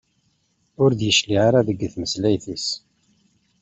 Ur 0.83 0.91
d-yecliε 0.93 1.39
ara 1.47 1.67
deg 1.67 1.79
tmeslayt-is. 1.93 2.67